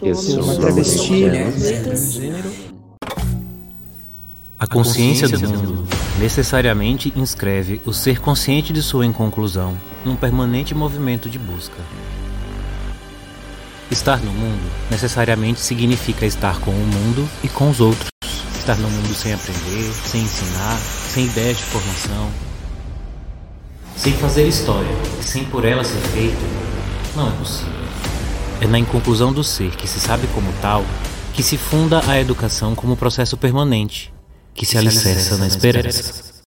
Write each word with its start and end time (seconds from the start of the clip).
Eu 0.00 0.14
sou 0.14 0.44
uma 0.44 0.54
travesti. 0.54 1.24
A 4.56 4.66
consciência 4.66 5.28
do 5.28 5.40
mundo 5.40 5.88
necessariamente 6.20 7.12
inscreve 7.16 7.80
o 7.84 7.92
ser 7.92 8.20
consciente 8.20 8.72
de 8.72 8.80
sua 8.80 9.04
inconclusão 9.04 9.76
num 10.04 10.14
permanente 10.14 10.72
movimento 10.72 11.28
de 11.28 11.38
busca. 11.38 11.76
Estar 13.90 14.20
no 14.20 14.30
mundo 14.30 14.70
necessariamente 14.88 15.60
significa 15.60 16.24
estar 16.24 16.60
com 16.60 16.70
o 16.70 16.86
mundo 16.86 17.28
e 17.42 17.48
com 17.48 17.68
os 17.68 17.80
outros. 17.80 18.08
Estar 18.56 18.76
no 18.76 18.88
mundo 18.88 19.14
sem 19.14 19.32
aprender, 19.32 19.92
sem 20.04 20.22
ensinar, 20.22 20.78
sem 20.78 21.24
ideias 21.24 21.56
de 21.56 21.64
formação, 21.64 22.30
sem 23.96 24.12
fazer 24.12 24.46
história 24.46 24.94
e 25.18 25.24
sem 25.24 25.44
por 25.44 25.64
ela 25.64 25.82
ser 25.82 26.00
feito, 26.12 26.36
não 27.16 27.28
é 27.28 27.32
possível. 27.32 27.77
É 28.60 28.66
na 28.66 28.78
inconclusão 28.78 29.32
do 29.32 29.44
ser 29.44 29.70
que 29.76 29.86
se 29.86 30.00
sabe 30.00 30.26
como 30.28 30.52
tal 30.60 30.84
que 31.32 31.44
se 31.44 31.56
funda 31.56 32.00
a 32.10 32.18
educação 32.18 32.74
como 32.74 32.96
processo 32.96 33.36
permanente, 33.36 34.12
que 34.52 34.66
se 34.66 34.76
alicerça 34.76 35.36
na 35.36 35.46
esperança. 35.46 36.42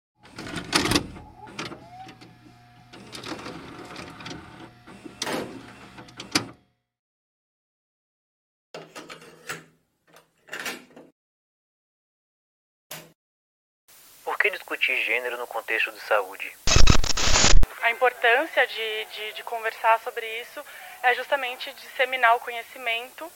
Por 14.22 14.36
que 14.36 14.50
discutir 14.50 15.02
gênero 15.06 15.38
no 15.38 15.46
contexto 15.46 15.90
de 15.92 16.00
saúde? 16.06 16.52
Importância 18.22 18.64
de, 18.68 19.04
de, 19.06 19.32
de 19.32 19.42
conversar 19.42 19.98
sobre 19.98 20.24
isso 20.40 20.64
é 21.02 21.12
justamente 21.12 21.72
disseminar 21.72 22.36
o 22.36 22.40
conhecimento 22.40 23.28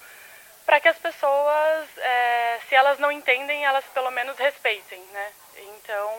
para 0.65 0.79
que 0.79 0.87
as 0.87 0.97
pessoas, 0.97 1.89
é, 1.99 2.61
se 2.69 2.75
elas 2.77 2.97
não 3.01 3.11
entendem, 3.11 3.65
elas 3.65 3.85
pelo 3.87 4.13
menos 4.13 4.39
respeitem, 4.39 5.01
né? 5.13 5.33
Então, 5.57 6.15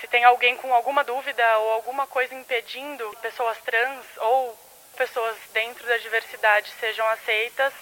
se 0.00 0.06
tem 0.06 0.22
alguém 0.22 0.56
com 0.58 0.72
alguma 0.72 1.02
dúvida 1.02 1.58
ou 1.58 1.72
alguma 1.72 2.06
coisa 2.06 2.32
impedindo 2.36 3.10
pessoas 3.20 3.58
trans 3.62 4.06
ou 4.18 4.56
pessoas 4.96 5.36
dentro 5.52 5.84
da 5.88 5.96
diversidade 5.96 6.70
sejam 6.78 7.06
aceitas, 7.08 7.74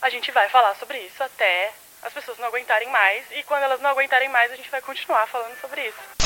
a 0.00 0.08
gente 0.08 0.30
vai 0.30 0.48
falar 0.48 0.74
sobre 0.76 1.00
isso 1.00 1.22
até 1.22 1.70
as 2.02 2.14
pessoas 2.14 2.38
não 2.38 2.48
aguentarem 2.48 2.88
mais. 2.88 3.30
E 3.32 3.42
quando 3.42 3.64
elas 3.64 3.82
não 3.82 3.90
aguentarem 3.90 4.30
mais, 4.30 4.50
a 4.50 4.56
gente 4.56 4.70
vai 4.70 4.80
continuar 4.80 5.26
falando 5.26 5.60
sobre 5.60 5.86
isso. 5.86 6.24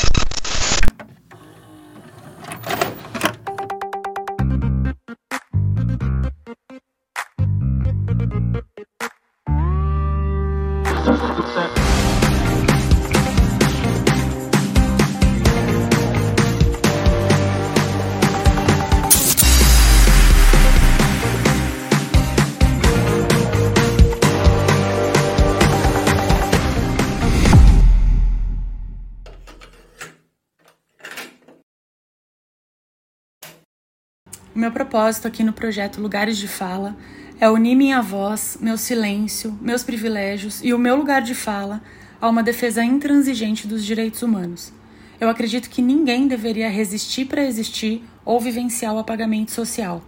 O 34.59 34.61
meu 34.61 34.73
propósito 34.73 35.25
aqui 35.25 35.41
no 35.41 35.53
projeto 35.53 36.01
Lugares 36.01 36.37
de 36.37 36.45
Fala 36.45 36.93
é 37.39 37.49
unir 37.49 37.75
minha 37.75 38.01
voz, 38.01 38.57
meu 38.59 38.77
silêncio, 38.77 39.57
meus 39.61 39.83
privilégios 39.83 40.61
e 40.61 40.73
o 40.73 40.77
meu 40.77 40.97
lugar 40.97 41.21
de 41.21 41.33
fala 41.33 41.79
a 42.19 42.27
uma 42.27 42.43
defesa 42.43 42.83
intransigente 42.83 43.65
dos 43.65 43.85
direitos 43.85 44.21
humanos. 44.21 44.73
Eu 45.17 45.29
acredito 45.29 45.69
que 45.69 45.81
ninguém 45.81 46.27
deveria 46.27 46.69
resistir 46.69 47.23
para 47.23 47.41
existir 47.41 48.03
ou 48.25 48.37
vivenciar 48.37 48.93
o 48.93 48.99
apagamento 48.99 49.51
social. 49.51 50.01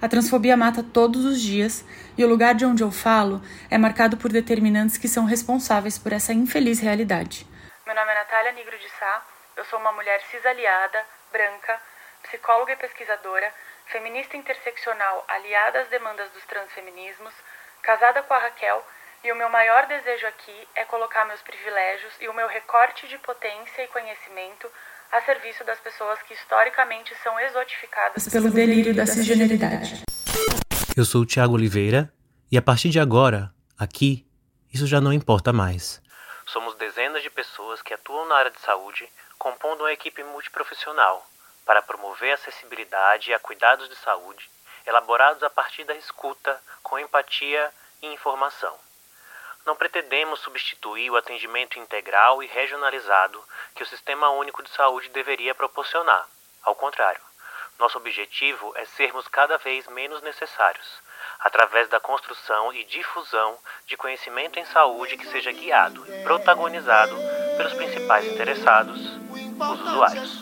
A 0.00 0.08
transfobia 0.08 0.56
mata 0.56 0.82
todos 0.82 1.24
os 1.24 1.40
dias 1.40 1.84
e 2.18 2.24
o 2.24 2.28
lugar 2.28 2.56
de 2.56 2.66
onde 2.66 2.82
eu 2.82 2.90
falo 2.90 3.40
é 3.70 3.78
marcado 3.78 4.16
por 4.16 4.32
determinantes 4.32 4.96
que 4.96 5.06
são 5.06 5.26
responsáveis 5.26 5.96
por 5.96 6.12
essa 6.12 6.32
infeliz 6.32 6.80
realidade. 6.80 7.46
Meu 7.86 7.94
nome 7.94 8.10
é 8.10 8.14
Natália 8.16 8.50
Nigro 8.50 8.76
de 8.76 8.88
Sá, 8.98 9.24
eu 9.56 9.64
sou 9.66 9.78
uma 9.78 9.92
mulher 9.92 10.20
cisaliada, 10.28 10.98
branca, 11.30 11.80
psicóloga 12.24 12.72
e 12.72 12.76
pesquisadora, 12.76 13.52
feminista 13.92 14.38
interseccional 14.38 15.22
aliada 15.28 15.82
às 15.82 15.88
demandas 15.88 16.30
dos 16.32 16.42
transfeminismos, 16.46 17.34
casada 17.82 18.22
com 18.22 18.32
a 18.32 18.38
Raquel, 18.38 18.82
e 19.22 19.30
o 19.30 19.36
meu 19.36 19.50
maior 19.50 19.86
desejo 19.86 20.26
aqui 20.26 20.68
é 20.74 20.84
colocar 20.86 21.26
meus 21.26 21.42
privilégios 21.42 22.12
e 22.18 22.26
o 22.26 22.34
meu 22.34 22.48
recorte 22.48 23.06
de 23.06 23.18
potência 23.18 23.84
e 23.84 23.88
conhecimento 23.88 24.66
a 25.12 25.20
serviço 25.20 25.62
das 25.64 25.78
pessoas 25.78 26.18
que 26.22 26.32
historicamente 26.32 27.14
são 27.22 27.38
exotificadas 27.38 28.28
Pelo 28.28 28.50
delírio 28.50 28.94
da 28.94 29.04
cisgeneridade. 29.04 30.02
Eu 30.96 31.04
sou 31.04 31.20
o 31.20 31.26
Tiago 31.26 31.54
Oliveira 31.54 32.10
e 32.50 32.56
a 32.56 32.62
partir 32.62 32.88
de 32.88 32.98
agora, 32.98 33.52
aqui, 33.78 34.26
isso 34.72 34.86
já 34.86 35.00
não 35.00 35.12
importa 35.12 35.52
mais. 35.52 36.00
Somos 36.46 36.74
dezenas 36.76 37.22
de 37.22 37.30
pessoas 37.30 37.82
que 37.82 37.92
atuam 37.92 38.26
na 38.26 38.36
área 38.36 38.50
de 38.50 38.60
saúde, 38.60 39.06
compondo 39.38 39.82
uma 39.82 39.92
equipe 39.92 40.24
multiprofissional 40.24 41.24
para 41.64 41.82
promover 41.82 42.32
acessibilidade 42.32 43.32
a 43.32 43.38
cuidados 43.38 43.88
de 43.88 43.96
saúde, 43.96 44.50
elaborados 44.86 45.42
a 45.42 45.50
partir 45.50 45.84
da 45.84 45.94
escuta, 45.94 46.60
com 46.82 46.98
empatia 46.98 47.72
e 48.00 48.06
informação. 48.08 48.76
Não 49.64 49.76
pretendemos 49.76 50.40
substituir 50.40 51.10
o 51.10 51.16
atendimento 51.16 51.78
integral 51.78 52.42
e 52.42 52.46
regionalizado 52.46 53.42
que 53.74 53.82
o 53.82 53.86
Sistema 53.86 54.30
Único 54.30 54.62
de 54.62 54.70
Saúde 54.70 55.08
deveria 55.10 55.54
proporcionar. 55.54 56.26
Ao 56.64 56.74
contrário, 56.74 57.20
nosso 57.78 57.98
objetivo 57.98 58.72
é 58.76 58.84
sermos 58.84 59.26
cada 59.28 59.58
vez 59.58 59.86
menos 59.88 60.20
necessários, 60.22 61.02
através 61.40 61.88
da 61.88 62.00
construção 62.00 62.72
e 62.72 62.84
difusão 62.84 63.58
de 63.86 63.96
conhecimento 63.96 64.58
em 64.58 64.64
saúde 64.66 65.16
que 65.16 65.26
seja 65.26 65.52
guiado 65.52 66.04
e 66.08 66.22
protagonizado 66.22 67.16
pelos 67.56 67.74
principais 67.74 68.24
interessados, 68.26 69.00
os 69.00 69.80
usuários. 69.80 70.40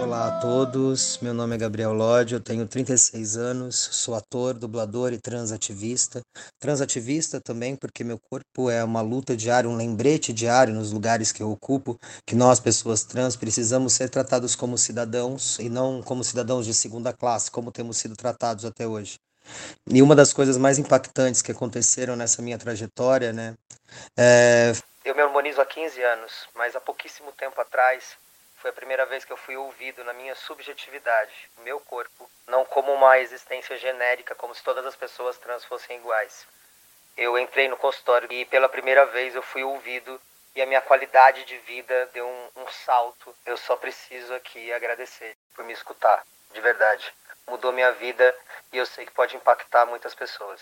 Olá 0.00 0.28
a 0.28 0.40
todos, 0.40 1.18
meu 1.20 1.34
nome 1.34 1.54
é 1.54 1.58
Gabriel 1.58 1.92
Lodge, 1.92 2.34
eu 2.34 2.40
tenho 2.40 2.66
36 2.66 3.36
anos, 3.36 3.76
sou 3.76 4.14
ator, 4.14 4.54
dublador 4.54 5.12
e 5.12 5.18
transativista. 5.18 6.22
Transativista 6.58 7.40
também 7.40 7.76
porque 7.76 8.02
meu 8.02 8.18
corpo 8.30 8.70
é 8.70 8.82
uma 8.82 9.00
luta 9.00 9.36
diária, 9.36 9.68
um 9.68 9.76
lembrete 9.76 10.32
diário 10.32 10.74
nos 10.74 10.90
lugares 10.90 11.30
que 11.32 11.42
eu 11.42 11.50
ocupo, 11.50 11.98
que 12.26 12.34
nós, 12.34 12.58
pessoas 12.60 13.04
trans, 13.04 13.36
precisamos 13.36 13.92
ser 13.92 14.08
tratados 14.08 14.56
como 14.56 14.78
cidadãos 14.78 15.58
e 15.58 15.68
não 15.68 16.02
como 16.02 16.24
cidadãos 16.24 16.64
de 16.64 16.72
segunda 16.72 17.12
classe, 17.12 17.50
como 17.50 17.70
temos 17.70 17.98
sido 17.98 18.16
tratados 18.16 18.64
até 18.64 18.86
hoje. 18.86 19.18
E 19.86 20.00
uma 20.00 20.16
das 20.16 20.32
coisas 20.32 20.56
mais 20.56 20.78
impactantes 20.78 21.42
que 21.42 21.52
aconteceram 21.52 22.16
nessa 22.16 22.40
minha 22.40 22.58
trajetória, 22.58 23.32
né? 23.32 23.54
É... 24.16 24.72
Eu 25.04 25.14
me 25.14 25.20
harmonizo 25.20 25.60
há 25.60 25.66
15 25.66 26.02
anos, 26.02 26.32
mas 26.54 26.74
há 26.74 26.80
pouquíssimo 26.80 27.32
tempo 27.32 27.60
atrás 27.60 28.16
foi 28.62 28.70
a 28.70 28.74
primeira 28.74 29.04
vez 29.04 29.24
que 29.24 29.32
eu 29.32 29.36
fui 29.36 29.56
ouvido 29.56 30.04
na 30.04 30.12
minha 30.12 30.36
subjetividade, 30.36 31.50
meu 31.58 31.80
corpo, 31.80 32.30
não 32.46 32.64
como 32.64 32.92
uma 32.92 33.18
existência 33.18 33.76
genérica, 33.76 34.36
como 34.36 34.54
se 34.54 34.62
todas 34.62 34.86
as 34.86 34.94
pessoas 34.94 35.36
trans 35.36 35.64
fossem 35.64 35.96
iguais. 35.96 36.46
Eu 37.16 37.36
entrei 37.36 37.66
no 37.66 37.76
consultório 37.76 38.32
e 38.32 38.44
pela 38.44 38.68
primeira 38.68 39.04
vez 39.06 39.34
eu 39.34 39.42
fui 39.42 39.64
ouvido 39.64 40.20
e 40.54 40.62
a 40.62 40.66
minha 40.66 40.80
qualidade 40.80 41.44
de 41.44 41.58
vida 41.58 42.08
deu 42.14 42.24
um, 42.24 42.62
um 42.62 42.68
salto. 42.68 43.34
Eu 43.44 43.56
só 43.56 43.74
preciso 43.74 44.32
aqui 44.32 44.72
agradecer 44.72 45.36
por 45.56 45.64
me 45.64 45.72
escutar, 45.72 46.24
de 46.52 46.60
verdade. 46.60 47.12
Mudou 47.48 47.72
minha 47.72 47.90
vida 47.90 48.32
e 48.72 48.78
eu 48.78 48.86
sei 48.86 49.04
que 49.04 49.12
pode 49.12 49.34
impactar 49.34 49.86
muitas 49.86 50.14
pessoas. 50.14 50.60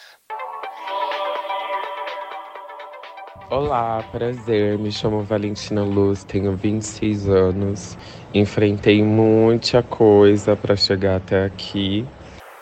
Olá, 3.51 4.05
prazer. 4.13 4.79
Me 4.79 4.93
chamo 4.93 5.25
Valentina 5.25 5.83
Luz, 5.83 6.23
tenho 6.23 6.53
26 6.53 7.29
anos. 7.29 7.99
Enfrentei 8.33 9.03
muita 9.03 9.83
coisa 9.83 10.55
para 10.55 10.77
chegar 10.77 11.17
até 11.17 11.47
aqui. 11.47 12.07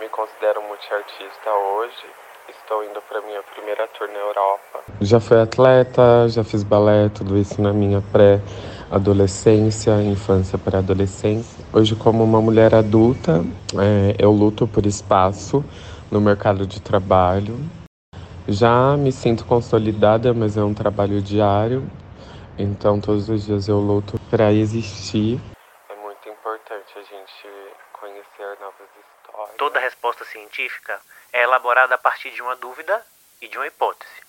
Me 0.00 0.08
considero 0.08 0.62
multiartista 0.62 1.50
hoje. 1.76 2.06
Estou 2.48 2.82
indo 2.84 3.02
para 3.06 3.20
minha 3.20 3.42
primeira 3.54 3.86
tour 3.88 4.08
na 4.08 4.18
Europa. 4.18 4.80
Já 5.02 5.20
fui 5.20 5.38
atleta, 5.38 6.26
já 6.26 6.42
fiz 6.42 6.62
balé, 6.62 7.10
tudo 7.10 7.36
isso 7.36 7.60
na 7.60 7.74
minha 7.74 8.02
pré-adolescência, 8.10 10.02
infância 10.02 10.56
para 10.56 10.78
adolescência. 10.78 11.62
Hoje, 11.70 11.94
como 11.96 12.24
uma 12.24 12.40
mulher 12.40 12.74
adulta, 12.74 13.44
é, 13.74 14.16
eu 14.18 14.30
luto 14.30 14.66
por 14.66 14.86
espaço 14.86 15.62
no 16.10 16.18
mercado 16.18 16.66
de 16.66 16.80
trabalho. 16.80 17.58
Já 18.50 18.96
me 18.96 19.12
sinto 19.12 19.44
consolidada, 19.44 20.32
mas 20.32 20.56
é 20.56 20.62
um 20.62 20.72
trabalho 20.72 21.20
diário. 21.20 21.86
Então 22.58 22.98
todos 22.98 23.28
os 23.28 23.44
dias 23.44 23.68
eu 23.68 23.76
luto 23.76 24.18
para 24.30 24.50
existir. 24.50 25.38
É 25.90 25.94
muito 25.96 26.26
importante 26.26 26.94
a 26.96 27.02
gente 27.02 27.74
conhecer 27.92 28.58
novas 28.58 28.88
histórias. 28.88 29.54
Toda 29.58 29.78
resposta 29.78 30.24
científica 30.24 30.98
é 31.30 31.42
elaborada 31.42 31.94
a 31.94 31.98
partir 31.98 32.30
de 32.30 32.40
uma 32.40 32.56
dúvida 32.56 33.04
e 33.42 33.48
de 33.48 33.58
uma 33.58 33.66
hipótese. 33.66 34.22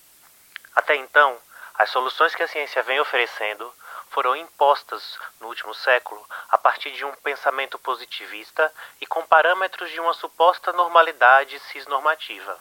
Até 0.75 0.97
então, 0.97 1.37
as 1.75 1.89
soluções 1.89 2.35
que 2.35 2.43
a 2.43 2.47
ciência 2.49 2.83
vem 2.83 2.99
oferecendo 2.99 3.71
foram 4.09 4.35
impostas 4.35 5.17
no 5.39 5.47
último 5.47 5.73
século 5.73 6.21
a 6.49 6.57
partir 6.57 6.91
de 6.91 7.05
um 7.05 7.13
pensamento 7.23 7.79
positivista 7.79 8.69
e 8.99 9.05
com 9.05 9.25
parâmetros 9.25 9.89
de 9.89 9.99
uma 10.01 10.13
suposta 10.13 10.73
normalidade 10.73 11.57
cisnormativa. 11.71 12.59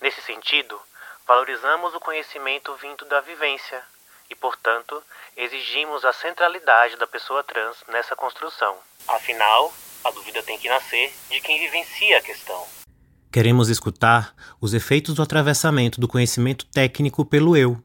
Nesse 0.00 0.20
sentido, 0.22 0.80
valorizamos 1.26 1.94
o 1.94 2.00
conhecimento 2.00 2.74
vindo 2.76 3.04
da 3.06 3.20
vivência, 3.20 3.82
e, 4.30 4.34
portanto, 4.34 5.02
exigimos 5.36 6.04
a 6.04 6.12
centralidade 6.12 6.96
da 6.96 7.06
pessoa 7.06 7.42
trans 7.42 7.76
nessa 7.88 8.14
construção. 8.14 8.76
Afinal, 9.06 9.72
a 10.04 10.10
dúvida 10.10 10.42
tem 10.42 10.58
que 10.58 10.68
nascer 10.68 11.12
de 11.30 11.40
quem 11.40 11.58
vivencia 11.58 12.18
a 12.18 12.22
questão. 12.22 12.66
Queremos 13.32 13.68
escutar 13.68 14.34
os 14.60 14.74
efeitos 14.74 15.14
do 15.14 15.22
atravessamento 15.22 16.00
do 16.00 16.08
conhecimento 16.08 16.64
técnico 16.66 17.24
pelo 17.24 17.56
eu. 17.56 17.82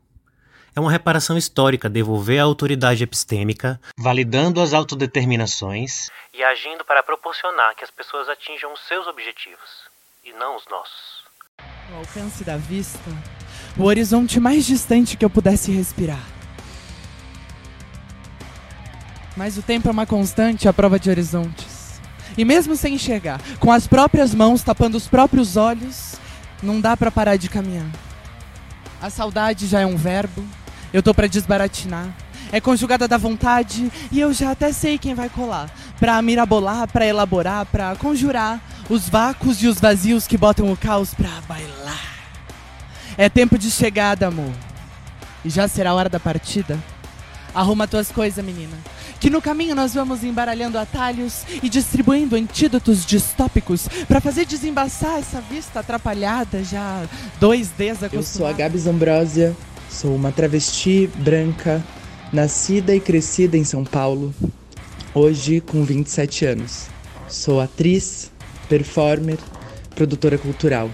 É 0.75 0.79
uma 0.79 0.91
reparação 0.91 1.37
histórica 1.37 1.89
devolver 1.89 2.39
a 2.39 2.43
autoridade 2.43 3.03
epistêmica, 3.03 3.79
validando 3.97 4.59
as 4.59 4.73
autodeterminações 4.73 6.09
e 6.33 6.43
agindo 6.43 6.83
para 6.83 7.03
proporcionar 7.03 7.75
que 7.75 7.83
as 7.83 7.91
pessoas 7.91 8.27
atinjam 8.27 8.73
os 8.73 8.79
seus 8.87 9.05
objetivos 9.05 9.87
e 10.23 10.33
não 10.33 10.55
os 10.55 10.65
nossos. 10.67 11.22
No 11.89 11.97
alcance 11.97 12.43
da 12.43 12.57
vista, 12.57 13.11
o 13.77 13.83
horizonte 13.83 14.39
mais 14.39 14.65
distante 14.65 15.17
que 15.17 15.25
eu 15.25 15.29
pudesse 15.29 15.71
respirar. 15.71 16.23
Mas 19.35 19.57
o 19.57 19.61
tempo 19.61 19.87
é 19.87 19.91
uma 19.91 20.05
constante 20.05 20.67
à 20.67 20.73
prova 20.73 20.99
de 20.99 21.09
horizontes. 21.09 21.99
E 22.37 22.45
mesmo 22.45 22.75
sem 22.75 22.95
enxergar, 22.95 23.39
com 23.59 23.71
as 23.71 23.87
próprias 23.87 24.33
mãos 24.33 24.63
tapando 24.63 24.95
os 24.95 25.07
próprios 25.07 25.57
olhos, 25.57 26.15
não 26.61 26.79
dá 26.79 26.95
para 26.95 27.11
parar 27.11 27.35
de 27.35 27.49
caminhar. 27.49 27.89
A 29.01 29.09
saudade 29.09 29.67
já 29.67 29.81
é 29.81 29.85
um 29.85 29.97
verbo, 29.97 30.43
eu 30.93 31.03
tô 31.03 31.13
para 31.13 31.27
desbaratinar. 31.27 32.15
É 32.51 32.61
conjugada 32.61 33.07
da 33.07 33.17
vontade 33.17 33.91
e 34.11 34.19
eu 34.19 34.31
já 34.31 34.51
até 34.51 34.71
sei 34.71 34.97
quem 34.97 35.15
vai 35.15 35.29
colar. 35.29 35.69
Pra 35.99 36.21
mirabolar, 36.21 36.87
pra 36.87 37.05
elaborar, 37.05 37.65
pra 37.65 37.95
conjurar 37.95 38.61
os 38.93 39.09
vácuos 39.09 39.61
e 39.63 39.67
os 39.67 39.79
vazios 39.79 40.27
que 40.27 40.37
botam 40.37 40.71
o 40.71 40.77
caos 40.77 41.13
pra 41.15 41.41
bailar. 41.47 42.13
É 43.17 43.27
tempo 43.27 43.57
de 43.57 43.71
chegada, 43.71 44.27
amor. 44.27 44.51
E 45.43 45.49
já 45.49 45.67
será 45.67 45.89
a 45.89 45.93
hora 45.95 46.09
da 46.09 46.19
partida? 46.19 46.79
Arruma 47.55 47.87
tuas 47.87 48.11
coisas, 48.11 48.43
menina. 48.43 48.77
Que 49.19 49.31
no 49.31 49.41
caminho 49.41 49.75
nós 49.75 49.93
vamos 49.93 50.23
embaralhando 50.23 50.77
atalhos 50.77 51.43
e 51.61 51.69
distribuindo 51.69 52.35
antídotos 52.35 53.05
distópicos 53.05 53.87
para 54.07 54.21
fazer 54.21 54.45
desembaçar 54.45 55.17
essa 55.17 55.41
vista 55.41 55.79
atrapalhada, 55.79 56.63
já 56.63 57.03
dois 57.39 57.69
desacostumada. 57.69 58.15
Eu 58.15 58.23
sou 58.23 58.45
a 58.45 58.53
Gabs 58.53 58.85
Ambrósia, 58.85 59.55
sou 59.89 60.15
uma 60.15 60.31
travesti 60.31 61.09
branca, 61.17 61.83
nascida 62.31 62.95
e 62.95 62.99
crescida 62.99 63.57
em 63.57 63.63
São 63.63 63.83
Paulo, 63.83 64.33
hoje 65.13 65.61
com 65.61 65.83
27 65.83 66.45
anos. 66.45 66.87
Sou 67.29 67.61
atriz, 67.61 68.32
performer, 68.67 69.37
produtora 69.95 70.37
cultural 70.37 70.89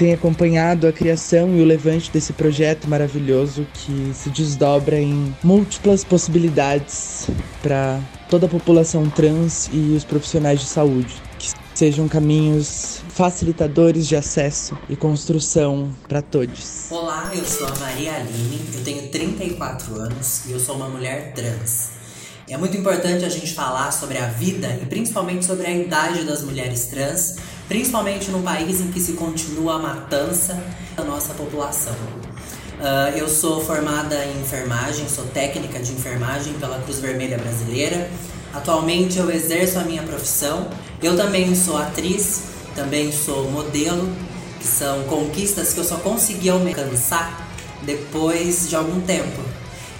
tem 0.00 0.14
acompanhado 0.14 0.86
a 0.86 0.92
criação 0.94 1.54
e 1.54 1.60
o 1.60 1.64
levante 1.66 2.10
desse 2.10 2.32
projeto 2.32 2.88
maravilhoso 2.88 3.66
que 3.74 4.12
se 4.14 4.30
desdobra 4.30 4.98
em 4.98 5.36
múltiplas 5.44 6.02
possibilidades 6.02 7.28
para 7.62 8.00
toda 8.30 8.46
a 8.46 8.48
população 8.48 9.10
trans 9.10 9.68
e 9.70 9.94
os 9.94 10.02
profissionais 10.02 10.60
de 10.60 10.66
saúde. 10.66 11.14
Que 11.38 11.50
sejam 11.74 12.08
caminhos 12.08 13.02
facilitadores 13.10 14.08
de 14.08 14.16
acesso 14.16 14.74
e 14.88 14.96
construção 14.96 15.94
para 16.08 16.22
todos. 16.22 16.90
Olá, 16.90 17.30
eu 17.34 17.44
sou 17.44 17.66
a 17.66 17.78
Maria 17.80 18.14
Aline, 18.14 18.58
eu 18.72 18.82
tenho 18.82 19.06
34 19.10 19.96
anos 19.96 20.46
e 20.46 20.52
eu 20.52 20.60
sou 20.60 20.76
uma 20.76 20.88
mulher 20.88 21.34
trans. 21.34 21.99
É 22.50 22.56
muito 22.56 22.76
importante 22.76 23.24
a 23.24 23.28
gente 23.28 23.54
falar 23.54 23.92
sobre 23.92 24.18
a 24.18 24.26
vida 24.26 24.76
e 24.82 24.84
principalmente 24.84 25.44
sobre 25.44 25.68
a 25.68 25.70
idade 25.70 26.24
das 26.24 26.42
mulheres 26.42 26.86
trans, 26.86 27.36
principalmente 27.68 28.28
num 28.32 28.42
país 28.42 28.80
em 28.80 28.90
que 28.90 28.98
se 28.98 29.12
continua 29.12 29.76
a 29.76 29.78
matança 29.78 30.60
da 30.96 31.04
nossa 31.04 31.32
população. 31.34 31.94
Uh, 31.94 33.16
eu 33.16 33.28
sou 33.28 33.64
formada 33.64 34.16
em 34.24 34.40
enfermagem, 34.40 35.08
sou 35.08 35.26
técnica 35.26 35.78
de 35.78 35.92
enfermagem 35.92 36.52
pela 36.54 36.80
Cruz 36.80 36.98
Vermelha 36.98 37.38
Brasileira. 37.38 38.10
Atualmente 38.52 39.16
eu 39.16 39.30
exerço 39.30 39.78
a 39.78 39.84
minha 39.84 40.02
profissão. 40.02 40.68
Eu 41.00 41.16
também 41.16 41.54
sou 41.54 41.76
atriz, 41.76 42.46
também 42.74 43.12
sou 43.12 43.48
modelo, 43.48 44.12
que 44.58 44.66
são 44.66 45.04
conquistas 45.04 45.72
que 45.72 45.78
eu 45.78 45.84
só 45.84 45.98
consegui 45.98 46.50
alcançar 46.50 47.48
depois 47.82 48.68
de 48.68 48.74
algum 48.74 49.00
tempo. 49.02 49.40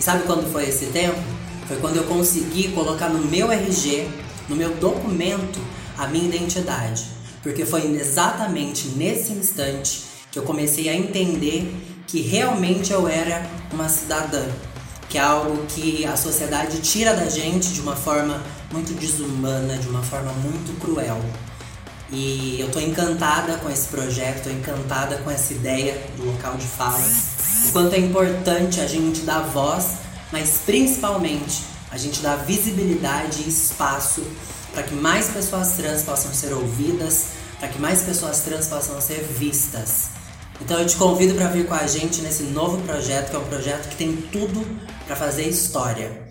E 0.01 0.03
sabe 0.03 0.25
quando 0.25 0.51
foi 0.51 0.69
esse 0.69 0.87
tempo? 0.87 1.40
Foi 1.71 1.79
quando 1.79 1.99
eu 1.99 2.03
consegui 2.03 2.67
colocar 2.73 3.09
no 3.09 3.25
meu 3.31 3.53
RG, 3.53 4.09
no 4.49 4.57
meu 4.57 4.75
documento, 4.75 5.61
a 5.97 6.09
minha 6.09 6.25
identidade. 6.25 7.05
Porque 7.45 7.65
foi 7.65 7.95
exatamente 7.95 8.89
nesse 8.97 9.31
instante 9.31 10.03
que 10.33 10.39
eu 10.41 10.43
comecei 10.43 10.89
a 10.89 10.97
entender 10.97 11.73
que 12.09 12.23
realmente 12.23 12.93
eu 12.93 13.07
era 13.07 13.49
uma 13.73 13.89
cidadã. 13.89 14.45
Que 15.09 15.17
é 15.17 15.21
algo 15.21 15.65
que 15.69 16.05
a 16.05 16.17
sociedade 16.17 16.81
tira 16.81 17.15
da 17.15 17.31
gente 17.31 17.69
de 17.69 17.81
uma 17.81 17.95
forma 17.95 18.43
muito 18.73 18.93
desumana, 18.95 19.77
de 19.77 19.87
uma 19.87 20.03
forma 20.03 20.33
muito 20.33 20.77
cruel. 20.81 21.21
E 22.11 22.57
eu 22.59 22.69
tô 22.73 22.81
encantada 22.81 23.59
com 23.59 23.71
esse 23.71 23.87
projeto, 23.87 24.51
encantada 24.51 25.19
com 25.19 25.31
essa 25.31 25.53
ideia 25.53 26.05
do 26.17 26.27
local 26.33 26.57
de 26.57 26.67
fala. 26.67 26.99
O 27.69 27.71
quanto 27.71 27.95
é 27.95 27.99
importante 28.01 28.81
a 28.81 28.89
gente 28.89 29.21
dar 29.21 29.43
voz 29.43 30.10
mas 30.33 30.63
principalmente 30.65 31.63
a 31.91 31.97
gente 31.97 32.21
dá 32.21 32.37
visibilidade 32.37 33.43
e 33.43 33.49
espaço 33.49 34.23
para 34.73 34.85
que 34.85 34.95
mais 34.95 35.29
pessoas 35.29 35.77
trans 35.77 36.03
possam 36.05 36.33
ser 36.33 36.53
ouvidas, 36.53 37.33
para 37.59 37.69
que 37.69 37.81
mais 37.81 38.03
pessoas 38.03 38.41
trans 38.43 38.69
possam 38.69 39.01
ser 39.01 39.23
vistas. 39.25 40.11
Então 40.61 40.79
eu 40.79 40.87
te 40.87 40.97
convido 40.97 41.35
para 41.35 41.49
vir 41.49 41.67
com 41.67 41.75
a 41.75 41.87
gente 41.87 42.21
nesse 42.21 42.45
novo 42.45 42.81
projeto, 42.83 43.31
que 43.31 43.37
é 43.37 43.39
um 43.39 43.45
projeto 43.45 43.89
que 43.89 43.97
tem 43.97 44.17
tudo 44.31 44.65
para 45.07 45.17
fazer 45.17 45.49
história. 45.49 46.31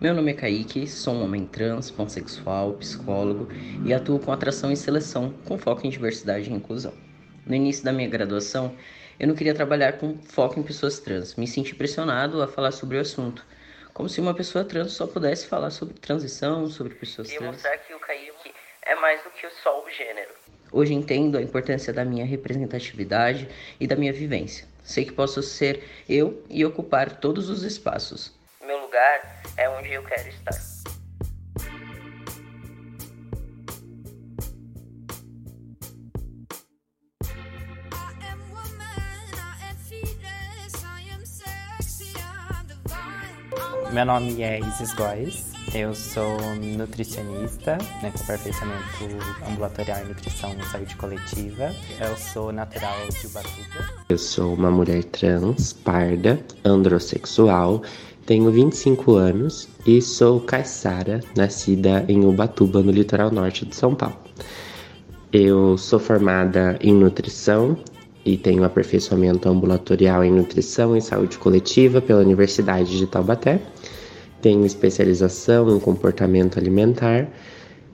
Meu 0.00 0.14
nome 0.14 0.30
é 0.32 0.34
Kaique, 0.34 0.88
sou 0.88 1.14
um 1.14 1.24
homem 1.24 1.44
trans, 1.44 1.90
pansexual, 1.90 2.72
psicólogo 2.72 3.48
e 3.84 3.92
atuo 3.92 4.18
com 4.18 4.32
atração 4.32 4.72
e 4.72 4.76
seleção 4.76 5.34
com 5.44 5.58
foco 5.58 5.86
em 5.86 5.90
diversidade 5.90 6.50
e 6.50 6.52
inclusão. 6.52 6.94
No 7.46 7.54
início 7.54 7.84
da 7.84 7.92
minha 7.92 8.08
graduação, 8.08 8.72
eu 9.20 9.28
não 9.28 9.34
queria 9.34 9.54
trabalhar 9.54 9.98
com 9.98 10.16
foco 10.22 10.58
em 10.58 10.62
pessoas 10.62 10.98
trans. 10.98 11.34
Me 11.34 11.46
senti 11.46 11.74
pressionado 11.74 12.40
a 12.42 12.48
falar 12.48 12.72
sobre 12.72 12.96
o 12.96 13.00
assunto. 13.00 13.44
Como 13.92 14.08
se 14.08 14.18
uma 14.18 14.32
pessoa 14.32 14.64
trans 14.64 14.92
só 14.92 15.06
pudesse 15.06 15.46
falar 15.46 15.70
sobre 15.70 15.92
transição, 15.92 16.66
sobre 16.70 16.94
pessoas 16.94 17.28
Queria 17.28 17.40
trans. 17.40 17.56
mostrar 17.56 17.76
que 17.76 17.92
o 17.92 17.98
Kaique 17.98 18.54
é 18.80 18.94
mais 18.94 19.22
do 19.22 19.28
que 19.30 19.46
só 19.62 19.84
o 19.84 19.90
gênero. 19.90 20.30
Hoje 20.72 20.94
entendo 20.94 21.36
a 21.36 21.42
importância 21.42 21.92
da 21.92 22.02
minha 22.02 22.24
representatividade 22.24 23.46
e 23.78 23.86
da 23.86 23.94
minha 23.94 24.12
vivência. 24.12 24.66
Sei 24.82 25.04
que 25.04 25.12
posso 25.12 25.42
ser 25.42 25.84
eu 26.08 26.42
e 26.48 26.64
ocupar 26.64 27.20
todos 27.20 27.50
os 27.50 27.62
espaços. 27.62 28.32
Meu 28.64 28.80
lugar 28.80 29.42
é 29.58 29.68
onde 29.68 29.92
eu 29.92 30.02
quero 30.02 30.28
estar. 30.30 30.79
Meu 43.92 44.04
nome 44.04 44.40
é 44.40 44.60
Isis 44.60 44.94
Góes, 44.94 45.46
eu 45.74 45.92
sou 45.96 46.38
nutricionista, 46.56 47.76
né, 48.00 48.12
com 48.12 48.22
aperfeiçoamento 48.22 48.84
ambulatorial 49.50 49.98
em 50.02 50.08
nutrição 50.08 50.54
e 50.56 50.64
saúde 50.66 50.94
coletiva. 50.94 51.74
Eu 52.00 52.16
sou 52.16 52.52
natural 52.52 52.96
de 53.08 53.26
Ubatuba. 53.26 53.90
Eu 54.08 54.16
sou 54.16 54.54
uma 54.54 54.70
mulher 54.70 55.02
trans, 55.02 55.72
parda, 55.72 56.38
androssexual, 56.64 57.82
tenho 58.26 58.48
25 58.52 59.16
anos 59.16 59.68
e 59.84 60.00
sou 60.00 60.38
caiçara, 60.40 61.18
nascida 61.36 62.04
em 62.06 62.24
Ubatuba, 62.24 62.84
no 62.84 62.92
litoral 62.92 63.32
norte 63.32 63.66
de 63.66 63.74
São 63.74 63.92
Paulo. 63.92 64.16
Eu 65.32 65.76
sou 65.76 65.98
formada 65.98 66.78
em 66.80 66.94
nutrição 66.94 67.76
e 68.24 68.36
tenho 68.36 68.64
aperfeiçoamento 68.64 69.48
ambulatorial 69.48 70.22
em 70.22 70.30
nutrição 70.30 70.96
e 70.96 71.00
saúde 71.00 71.38
coletiva 71.38 72.00
pela 72.00 72.20
Universidade 72.20 72.96
de 72.96 73.06
Taubaté. 73.06 73.60
Tenho 74.40 74.64
especialização 74.64 75.68
em 75.70 75.78
comportamento 75.78 76.58
alimentar 76.58 77.28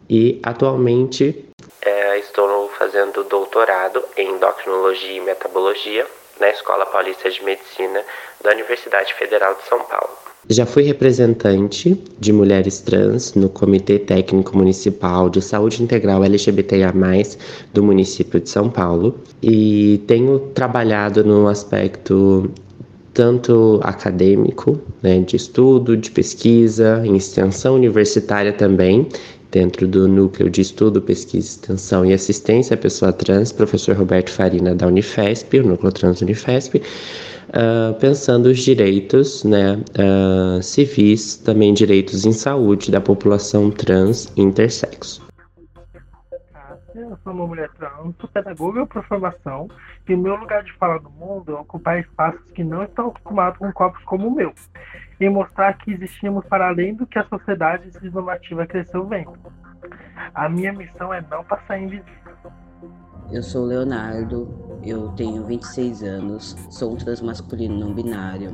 e 0.08 0.40
atualmente 0.42 1.44
é, 1.82 2.18
estou 2.18 2.68
fazendo 2.78 3.24
doutorado 3.24 4.02
em 4.16 4.34
endocrinologia 4.34 5.16
e 5.16 5.20
metabologia 5.20 6.06
na 6.40 6.50
Escola 6.50 6.86
Paulista 6.86 7.30
de 7.30 7.42
Medicina 7.42 8.02
da 8.42 8.52
Universidade 8.52 9.14
Federal 9.14 9.54
de 9.54 9.66
São 9.68 9.82
Paulo. 9.84 10.10
Já 10.48 10.64
fui 10.64 10.84
representante 10.84 12.00
de 12.20 12.32
mulheres 12.32 12.80
trans 12.80 13.34
no 13.34 13.48
Comitê 13.48 13.98
Técnico 13.98 14.56
Municipal 14.56 15.28
de 15.28 15.42
Saúde 15.42 15.82
Integral 15.82 16.22
LGBTIA+, 16.22 16.92
do 17.72 17.82
município 17.82 18.38
de 18.38 18.48
São 18.48 18.70
Paulo 18.70 19.18
e 19.42 20.00
tenho 20.06 20.38
trabalhado 20.54 21.24
no 21.24 21.48
aspecto 21.48 22.48
tanto 23.16 23.80
acadêmico, 23.82 24.78
né, 25.02 25.20
de 25.20 25.36
estudo, 25.36 25.96
de 25.96 26.10
pesquisa, 26.10 27.02
em 27.02 27.16
extensão 27.16 27.74
universitária 27.74 28.52
também, 28.52 29.08
dentro 29.50 29.88
do 29.88 30.06
Núcleo 30.06 30.50
de 30.50 30.60
Estudo, 30.60 31.00
Pesquisa, 31.00 31.46
Extensão 31.48 32.04
e 32.04 32.12
Assistência 32.12 32.74
à 32.74 32.76
Pessoa 32.76 33.14
Trans, 33.14 33.52
professor 33.52 33.96
Roberto 33.96 34.30
Farina 34.30 34.74
da 34.74 34.86
Unifesp, 34.86 35.58
o 35.58 35.66
Núcleo 35.66 35.90
Trans 35.92 36.20
Unifesp, 36.20 36.76
uh, 36.76 37.94
pensando 37.98 38.46
os 38.46 38.58
direitos 38.58 39.44
né, 39.44 39.80
uh, 39.98 40.62
civis, 40.62 41.36
também 41.36 41.72
direitos 41.72 42.26
em 42.26 42.32
saúde 42.32 42.90
da 42.90 43.00
população 43.00 43.70
trans 43.70 44.28
e 44.36 44.42
intersexo. 44.42 45.25
Eu 47.16 47.20
sou 47.22 47.32
uma 47.32 47.46
mulher 47.46 47.70
trans, 47.70 48.14
sou 48.20 48.28
pedagoga 48.28 48.86
por 48.86 49.02
formação 49.04 49.68
e 50.06 50.14
o 50.14 50.18
meu 50.18 50.36
lugar 50.36 50.62
de 50.62 50.72
fala 50.74 51.00
no 51.00 51.08
mundo 51.10 51.52
é 51.52 51.60
ocupar 51.60 51.98
espaços 51.98 52.50
que 52.52 52.62
não 52.62 52.82
estão 52.82 53.08
acostumados 53.08 53.58
com 53.58 53.72
corpos 53.72 54.04
como 54.04 54.28
o 54.28 54.34
meu 54.34 54.52
e 55.18 55.28
mostrar 55.28 55.72
que 55.78 55.92
existimos 55.92 56.44
para 56.44 56.68
além 56.68 56.94
do 56.94 57.06
que 57.06 57.18
a 57.18 57.24
sociedade 57.24 57.90
cisnormativa 57.92 58.66
cresceu 58.66 59.06
vendo. 59.06 59.32
A 60.34 60.48
minha 60.48 60.74
missão 60.74 61.12
é 61.12 61.24
não 61.30 61.42
passar 61.42 61.78
invisível. 61.78 62.52
Eu 63.32 63.42
sou 63.42 63.64
Leonardo, 63.64 64.78
eu 64.84 65.08
tenho 65.12 65.44
26 65.46 66.02
anos, 66.02 66.54
sou 66.70 66.96
transmasculino 66.96 67.78
não 67.78 67.94
binário, 67.94 68.52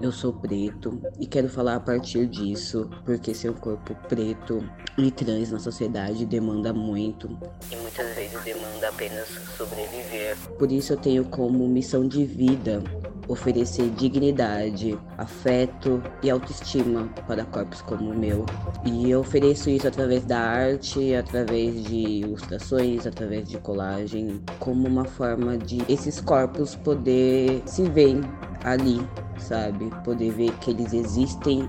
eu 0.00 0.12
sou 0.12 0.32
preto 0.32 1.00
e 1.18 1.26
quero 1.26 1.48
falar 1.48 1.76
a 1.76 1.80
partir 1.80 2.26
disso, 2.26 2.88
porque 3.04 3.34
ser 3.34 3.50
um 3.50 3.54
corpo 3.54 3.94
preto 4.08 4.62
e 4.96 5.10
trans 5.10 5.50
na 5.50 5.58
sociedade 5.58 6.24
demanda 6.24 6.72
muito. 6.72 7.28
E 7.70 7.76
muitas 7.76 8.14
vezes 8.14 8.42
demanda 8.42 8.88
apenas 8.88 9.28
sobreviver. 9.56 10.36
Por 10.58 10.70
isso 10.70 10.92
eu 10.92 10.96
tenho 10.96 11.24
como 11.24 11.66
missão 11.68 12.06
de 12.06 12.24
vida 12.24 12.82
oferecer 13.28 13.90
dignidade, 13.90 14.98
afeto 15.18 16.02
e 16.22 16.30
autoestima 16.30 17.08
para 17.26 17.44
corpos 17.44 17.82
como 17.82 18.10
o 18.10 18.18
meu. 18.18 18.46
E 18.84 19.10
eu 19.10 19.20
ofereço 19.20 19.68
isso 19.68 19.86
através 19.86 20.24
da 20.24 20.40
arte, 20.40 21.14
através 21.14 21.84
de 21.84 21.96
ilustrações, 21.96 23.06
através 23.06 23.46
de 23.48 23.58
colagem, 23.58 24.40
como 24.58 24.88
uma 24.88 25.04
forma 25.04 25.58
de 25.58 25.82
esses 25.88 26.20
corpos 26.20 26.74
poder 26.74 27.62
se 27.66 27.82
ver 27.82 28.20
ali, 28.64 29.00
sabe? 29.38 29.90
Poder 30.02 30.32
ver 30.32 30.52
que 30.54 30.70
eles 30.70 30.94
existem 30.94 31.68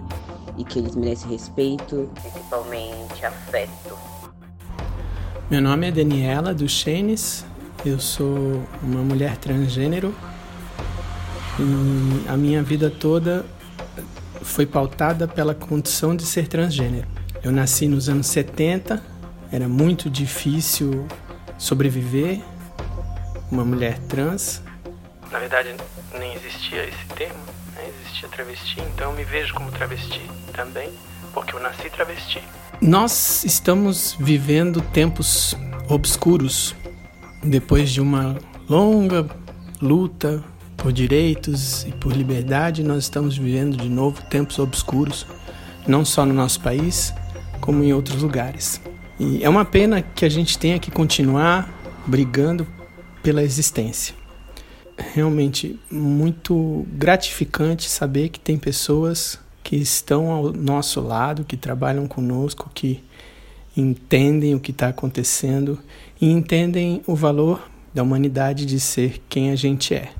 e 0.58 0.64
que 0.64 0.80
eles 0.80 0.96
merecem 0.96 1.30
respeito. 1.30 2.10
Principalmente 2.22 3.26
afeto. 3.26 3.98
Meu 5.52 5.62
nome 5.62 5.88
é 5.88 5.92
Daniela 5.92 6.54
Duchenes, 6.54 7.44
eu 7.86 8.00
sou 8.00 8.62
uma 8.84 9.02
mulher 9.02 9.36
transgênero 9.38 10.14
e 11.60 12.30
a 12.30 12.38
minha 12.38 12.64
vida 12.64 12.90
toda 12.90 13.46
foi 14.42 14.66
pautada 14.66 15.28
pela 15.28 15.54
condição 15.54 16.16
de 16.16 16.26
ser 16.26 16.48
transgênero. 16.48 17.08
Eu 17.44 17.52
nasci 17.52 17.88
nos 17.88 18.08
anos 18.08 18.28
70, 18.28 19.04
era 19.52 19.68
muito 19.68 20.10
difícil 20.10 21.08
sobreviver, 21.58 22.42
uma 23.52 23.66
mulher 23.66 24.00
trans. 24.08 24.62
Na 25.32 25.40
verdade, 25.40 25.76
nem 26.18 26.34
existia 26.34 26.84
esse 26.86 27.06
termo, 27.16 27.40
né? 27.76 27.90
existia 28.02 28.30
travesti, 28.30 28.82
então 28.94 29.12
eu 29.12 29.16
me 29.16 29.24
vejo 29.24 29.54
como 29.54 29.72
travesti 29.72 30.22
também, 30.54 30.90
porque 31.34 31.56
eu 31.56 31.60
nasci 31.60 31.90
travesti. 31.90 32.42
Nós 32.82 33.44
estamos 33.44 34.16
vivendo 34.20 34.82
tempos 34.82 35.56
obscuros 35.90 36.76
depois 37.44 37.92
de 37.92 38.00
uma 38.00 38.38
longa 38.70 39.28
luta 39.82 40.44
por 40.82 40.92
direitos 40.92 41.84
e 41.84 41.92
por 41.92 42.14
liberdade, 42.14 42.84
nós 42.84 43.04
estamos 43.04 43.38
vivendo 43.38 43.78
de 43.78 43.90
novo 43.90 44.22
tempos 44.24 44.60
obscuros, 44.60 45.26
não 45.88 46.04
só 46.04 46.26
no 46.26 46.34
nosso 46.34 46.62
país, 46.62 47.14
como 47.62 47.84
em 47.84 47.94
outros 47.94 48.22
lugares. 48.22 48.82
E 49.20 49.44
é 49.44 49.50
uma 49.50 49.66
pena 49.66 50.02
que 50.02 50.26
a 50.26 50.30
gente 50.30 50.58
tenha 50.58 50.80
que 50.80 50.90
continuar 50.90 51.70
brigando 52.08 52.66
pela 53.22 53.44
existência 53.44 54.20
realmente 55.14 55.80
muito 55.90 56.86
gratificante 56.92 57.90
saber 57.90 58.30
que 58.30 58.40
tem 58.40 58.58
pessoas 58.58 59.40
que 59.64 59.76
estão 59.76 60.32
ao 60.32 60.52
nosso 60.52 61.00
lado, 61.02 61.44
que 61.44 61.58
trabalham 61.58 62.08
conosco, 62.08 62.70
que 62.74 63.04
entendem 63.76 64.56
o 64.56 64.60
que 64.60 64.72
está 64.72 64.90
acontecendo 64.90 65.80
e 66.20 66.30
entendem 66.30 67.02
o 67.08 67.16
valor 67.16 67.70
da 67.94 68.04
humanidade 68.04 68.66
de 68.66 68.80
ser 68.80 69.22
quem 69.30 69.52
a 69.52 69.56
gente 69.56 69.94
é. 69.94 70.12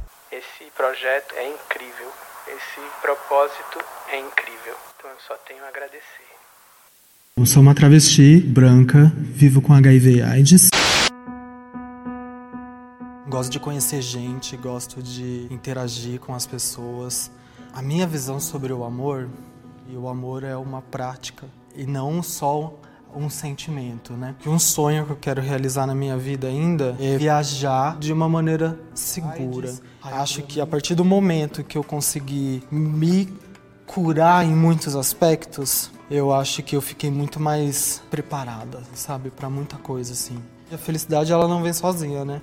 Esse 0.80 0.88
projeto 0.88 1.36
é 1.36 1.46
incrível, 1.46 2.08
esse 2.48 3.02
propósito 3.02 3.86
é 4.14 4.18
incrível, 4.18 4.78
então 4.96 5.12
eu 5.12 5.18
só 5.28 5.36
tenho 5.46 5.62
a 5.66 5.68
agradecer. 5.68 6.00
Eu 7.36 7.46
sou 7.46 7.62
uma 7.62 7.76
travesti 7.76 8.40
branca, 8.40 9.12
vivo 9.18 9.62
com 9.62 9.74
HIV 9.74 10.16
e 10.16 10.22
AIDS. 10.22 10.70
Gosto 13.28 13.52
de 13.52 13.60
conhecer 13.60 14.02
gente, 14.02 14.56
gosto 14.56 15.04
de 15.04 15.48
interagir 15.52 16.18
com 16.18 16.34
as 16.34 16.48
pessoas. 16.48 17.30
A 17.74 17.82
minha 17.82 18.08
visão 18.08 18.40
sobre 18.40 18.72
o 18.72 18.86
amor, 18.86 19.28
e 19.86 19.98
o 19.98 20.08
amor 20.08 20.46
é 20.46 20.56
uma 20.56 20.82
prática 20.82 21.46
e 21.76 21.86
não 21.86 22.24
só 22.24 22.74
um 23.16 23.30
sentimento, 23.30 24.14
né? 24.14 24.36
Que 24.40 24.50
um 24.50 24.60
sonho 24.60 25.06
que 25.06 25.12
eu 25.12 25.16
quero 25.16 25.42
realizar 25.42 25.86
na 25.86 25.96
minha 25.96 26.18
vida 26.18 26.48
ainda 26.48 26.96
é 27.00 27.18
viajar 27.18 27.98
de 27.98 28.14
uma 28.14 28.30
maneira 28.30 28.80
segura. 28.94 29.74
Acho 30.02 30.42
que 30.44 30.62
a 30.62 30.68
partir 30.68 30.96
do 30.96 31.04
momento 31.04 31.64
que 31.64 31.78
eu 31.78 31.84
conseguir 31.84 32.64
me 32.72 33.28
curar 33.86 34.46
em 34.46 34.56
muitos 34.56 34.96
aspectos, 34.96 35.92
eu 36.10 36.32
acho 36.34 36.62
que 36.62 36.76
eu 36.76 36.82
fiquei 36.82 37.10
muito 37.10 37.40
mais 37.40 38.02
preparada, 38.10 38.82
sabe, 38.94 39.30
para 39.30 39.50
muita 39.50 39.78
coisa 39.78 40.14
assim. 40.14 40.38
E 40.72 40.76
a 40.76 40.78
felicidade 40.78 41.32
ela 41.32 41.48
não 41.48 41.64
vem 41.64 41.74
sozinha, 41.74 42.24
né? 42.24 42.42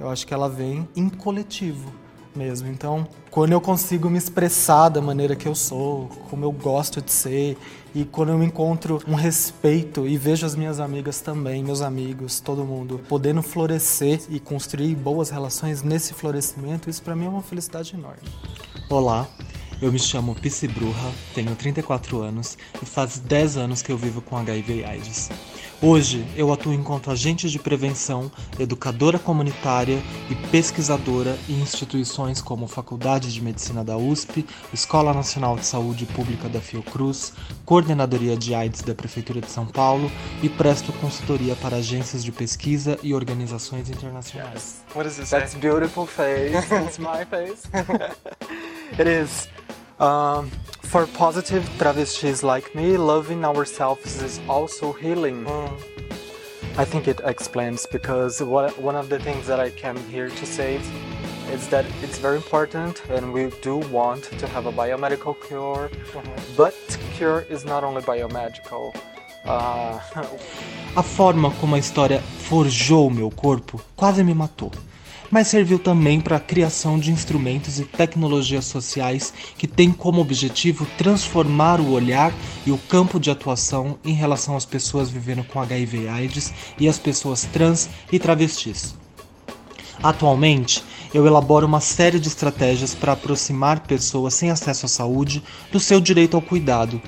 Eu 0.00 0.08
acho 0.08 0.26
que 0.26 0.34
ela 0.34 0.48
vem 0.48 0.88
em 0.94 1.08
coletivo 1.08 1.92
mesmo. 2.38 2.68
Então, 2.68 3.06
quando 3.30 3.52
eu 3.52 3.60
consigo 3.60 4.08
me 4.08 4.16
expressar 4.16 4.88
da 4.88 5.02
maneira 5.02 5.34
que 5.34 5.48
eu 5.48 5.54
sou, 5.54 6.08
como 6.30 6.44
eu 6.44 6.52
gosto 6.52 7.02
de 7.02 7.10
ser, 7.10 7.58
e 7.94 8.04
quando 8.04 8.28
eu 8.28 8.42
encontro 8.42 9.02
um 9.08 9.14
respeito 9.14 10.06
e 10.06 10.16
vejo 10.16 10.46
as 10.46 10.54
minhas 10.54 10.78
amigas 10.78 11.20
também, 11.20 11.64
meus 11.64 11.82
amigos, 11.82 12.38
todo 12.38 12.64
mundo 12.64 13.00
podendo 13.08 13.42
florescer 13.42 14.20
e 14.30 14.38
construir 14.38 14.94
boas 14.94 15.30
relações 15.30 15.82
nesse 15.82 16.14
florescimento, 16.14 16.88
isso 16.88 17.02
para 17.02 17.16
mim 17.16 17.26
é 17.26 17.28
uma 17.28 17.42
felicidade 17.42 17.94
enorme. 17.96 18.22
Olá, 18.88 19.26
eu 19.80 19.92
me 19.92 19.98
chamo 19.98 20.34
Pissi 20.34 20.66
Bruja, 20.66 21.12
tenho 21.34 21.54
34 21.54 22.20
anos 22.20 22.58
e 22.82 22.86
faz 22.86 23.18
10 23.18 23.56
anos 23.56 23.82
que 23.82 23.92
eu 23.92 23.96
vivo 23.96 24.20
com 24.20 24.36
HIV 24.36 24.80
e 24.80 24.84
AIDS. 24.84 25.30
Hoje 25.80 26.26
eu 26.36 26.52
atuo 26.52 26.74
enquanto 26.74 27.08
agente 27.08 27.48
de 27.48 27.58
prevenção, 27.58 28.30
educadora 28.58 29.16
comunitária 29.16 30.02
e 30.28 30.34
pesquisadora 30.50 31.38
em 31.48 31.60
instituições 31.60 32.42
como 32.42 32.66
Faculdade 32.66 33.32
de 33.32 33.40
Medicina 33.40 33.84
da 33.84 33.96
USP, 33.96 34.44
Escola 34.74 35.14
Nacional 35.14 35.56
de 35.56 35.64
Saúde 35.64 36.04
Pública 36.06 36.48
da 36.48 36.60
Fiocruz, 36.60 37.32
Coordenadoria 37.64 38.36
de 38.36 38.56
AIDS 38.56 38.82
da 38.82 38.94
Prefeitura 38.94 39.40
de 39.40 39.50
São 39.50 39.66
Paulo 39.66 40.10
e 40.42 40.48
presto 40.48 40.92
consultoria 40.94 41.54
para 41.54 41.76
agências 41.76 42.24
de 42.24 42.32
pesquisa 42.32 42.98
e 43.00 43.14
organizações 43.14 43.88
internacionais. 43.88 44.82
What 44.96 45.08
is 45.08 45.16
this? 45.16 45.30
That's 45.30 45.54
beautiful 45.54 46.06
face. 46.06 46.56
It's 46.86 46.98
my 46.98 47.24
face. 47.24 47.68
It 48.98 49.08
is. 49.08 49.48
Um, 50.00 50.50
for 50.82 51.06
positive 51.06 51.64
travestis 51.78 52.42
like 52.42 52.72
me, 52.74 52.96
loving 52.96 53.44
ourselves 53.44 54.22
is 54.22 54.40
also 54.48 54.92
healing. 54.92 55.44
Mm. 55.44 55.72
I 56.78 56.84
think 56.84 57.08
it 57.08 57.20
explains 57.24 57.84
because 57.86 58.40
what, 58.40 58.78
one 58.78 58.94
of 58.94 59.08
the 59.08 59.18
things 59.18 59.48
that 59.48 59.58
I 59.58 59.70
came 59.70 59.96
here 60.08 60.28
to 60.28 60.46
say 60.46 60.80
is 61.50 61.68
that 61.68 61.84
it's 62.02 62.18
very 62.18 62.36
important 62.36 63.02
and 63.10 63.32
we 63.32 63.50
do 63.60 63.78
want 63.90 64.22
to 64.38 64.46
have 64.46 64.66
a 64.66 64.72
biomedical 64.72 65.34
cure, 65.48 65.90
mm-hmm. 65.90 66.56
but 66.56 66.76
cure 67.14 67.40
is 67.50 67.64
not 67.64 67.82
only 67.82 68.02
biomedical. 68.02 68.94
Uh... 69.44 69.98
a 70.96 71.02
forma 71.02 71.50
como 71.60 71.74
a 71.74 71.78
história 71.78 72.20
forjou 72.48 73.10
meu 73.10 73.30
corpo 73.30 73.80
quase 73.96 74.22
me 74.22 74.34
matou. 74.34 74.70
Mas 75.30 75.48
serviu 75.48 75.78
também 75.78 76.20
para 76.20 76.36
a 76.36 76.40
criação 76.40 76.98
de 76.98 77.10
instrumentos 77.10 77.78
e 77.78 77.84
tecnologias 77.84 78.64
sociais 78.64 79.32
que 79.56 79.66
têm 79.66 79.92
como 79.92 80.20
objetivo 80.20 80.86
transformar 80.96 81.80
o 81.80 81.90
olhar 81.90 82.32
e 82.66 82.70
o 82.70 82.78
campo 82.78 83.20
de 83.20 83.30
atuação 83.30 83.98
em 84.04 84.12
relação 84.12 84.56
às 84.56 84.64
pessoas 84.64 85.10
vivendo 85.10 85.44
com 85.44 85.60
HIV/AIDS 85.60 86.52
e 86.78 86.88
às 86.88 86.98
pessoas 86.98 87.44
trans 87.44 87.88
e 88.10 88.18
travestis. 88.18 88.94
Atualmente, 90.02 90.82
eu 91.12 91.26
elaboro 91.26 91.66
uma 91.66 91.80
série 91.80 92.20
de 92.20 92.28
estratégias 92.28 92.94
para 92.94 93.12
aproximar 93.12 93.80
pessoas 93.80 94.34
sem 94.34 94.50
acesso 94.50 94.86
à 94.86 94.88
saúde 94.88 95.42
do 95.72 95.80
seu 95.80 96.00
direito 96.00 96.36
ao 96.36 96.42
cuidado 96.42 97.00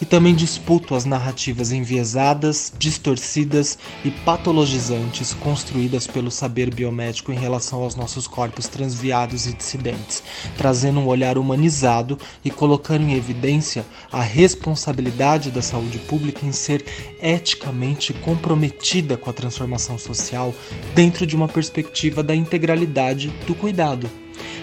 e 0.00 0.04
também 0.04 0.34
disputo 0.34 0.94
as 0.94 1.04
narrativas 1.04 1.72
enviesadas, 1.72 2.72
distorcidas 2.78 3.78
e 4.04 4.10
patologizantes 4.10 5.32
construídas 5.34 6.06
pelo 6.06 6.30
saber 6.30 6.72
biomédico 6.72 7.32
em 7.32 7.38
relação 7.38 7.82
aos 7.82 7.96
nossos 7.96 8.26
corpos 8.26 8.68
transviados 8.68 9.46
e 9.46 9.54
dissidentes, 9.54 10.22
trazendo 10.56 11.00
um 11.00 11.06
olhar 11.06 11.38
humanizado 11.38 12.18
e 12.44 12.50
colocando 12.50 13.02
em 13.02 13.14
evidência 13.14 13.84
a 14.12 14.20
responsabilidade 14.20 15.50
da 15.50 15.62
saúde 15.62 15.98
pública 15.98 16.44
em 16.44 16.52
ser 16.52 16.84
eticamente 17.22 18.12
comprometida 18.12 19.16
com 19.16 19.30
a 19.30 19.32
transformação 19.32 19.98
social 19.98 20.54
dentro 20.94 21.26
de 21.26 21.34
uma 21.34 21.48
perspectiva 21.48 22.22
da 22.22 22.34
integralidade 22.34 23.28
do 23.46 23.54
cuidado. 23.54 24.10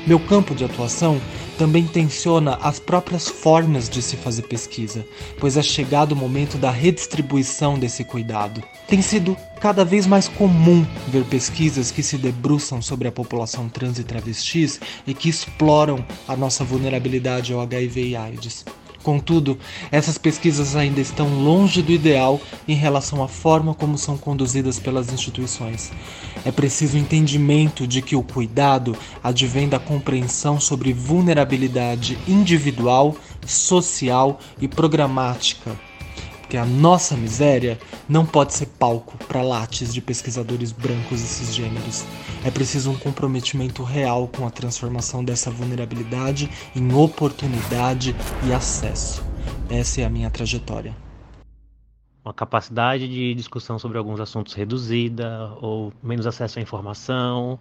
Meu 0.06 0.20
campo 0.20 0.54
de 0.54 0.66
atuação 0.66 1.20
também 1.58 1.86
tensiona 1.86 2.56
as 2.62 2.80
próprias 2.80 3.28
formas 3.28 3.90
de 3.90 4.02
se 4.02 4.16
fazer 4.18 4.44
pesquisa, 4.44 5.06
pois 5.40 5.58
é 5.58 5.62
chegado 5.62 6.14
o 6.14 6.16
momento 6.16 6.58
da 6.58 6.72
redistribuição 6.72 7.78
desse 7.78 8.04
cuidado. 8.04 8.64
Tem 8.88 9.02
sido 9.02 9.38
cada 9.60 9.86
vez 9.86 10.06
mais 10.06 10.28
comum 10.28 10.86
ver 11.08 11.24
pesquisas 11.26 11.92
que 11.92 12.04
se 12.04 12.18
debruçam 12.18 12.82
sobre 12.82 13.08
a 13.08 13.12
população 13.12 13.70
trans 13.70 14.00
e 14.00 14.04
travestis 14.04 14.80
e 15.08 15.14
que 15.14 15.30
exploram 15.30 16.06
a 16.28 16.36
nossa 16.36 16.64
vulnerabilidade 16.64 17.54
ao 17.54 17.62
HIV 17.62 18.10
e 18.10 18.16
AIDS. 18.16 18.66
Contudo, 19.04 19.60
essas 19.92 20.18
pesquisas 20.18 20.78
ainda 20.78 21.02
estão 21.02 21.44
longe 21.44 21.82
do 21.82 21.92
ideal 21.92 22.40
em 22.66 22.74
relação 22.74 23.22
à 23.22 23.28
forma 23.28 23.74
como 23.74 23.98
são 23.98 24.18
conduzidas 24.18 24.80
pelas 24.80 25.12
instituições. 25.12 25.92
É 26.46 26.52
preciso 26.52 26.98
entendimento 26.98 27.86
de 27.86 28.02
que 28.02 28.16
o 28.16 28.24
cuidado 28.24 28.96
advém 29.22 29.68
da 29.68 29.78
compreensão 29.78 30.60
sobre 30.60 30.94
vulnerabilidade 30.94 32.18
individual, 32.26 33.16
social 33.46 34.40
e 34.62 34.70
programática 34.70 35.78
porque 36.54 36.58
a 36.58 36.66
nossa 36.68 37.18
miséria 37.18 37.80
não 38.08 38.28
pode 38.28 38.54
ser 38.54 38.68
palco 38.68 39.18
para 39.26 39.42
lates 39.42 39.92
de 39.92 40.00
pesquisadores 40.00 40.72
brancos 40.72 41.20
e 41.20 41.26
cisgêneros. 41.26 42.06
É 42.46 42.52
preciso 42.52 42.92
um 42.92 42.96
comprometimento 42.96 43.82
real 43.82 44.28
com 44.28 44.46
a 44.46 44.52
transformação 44.52 45.26
dessa 45.26 45.50
vulnerabilidade 45.50 46.48
em 46.76 46.94
oportunidade 46.94 48.16
e 48.48 48.54
acesso. 48.54 49.26
Essa 49.68 50.02
é 50.02 50.06
a 50.06 50.10
minha 50.12 50.30
trajetória. 50.30 50.96
Uma 52.24 52.36
capacidade 52.36 53.08
de 53.08 53.34
discussão 53.34 53.80
sobre 53.80 53.98
alguns 53.98 54.20
assuntos 54.20 54.54
reduzida 54.54 55.52
ou 55.60 55.92
menos 56.04 56.28
acesso 56.28 56.60
à 56.60 56.62
informação. 56.62 57.58